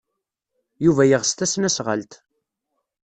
[0.85, 2.13] Yuba yeɣs tasnasɣalt.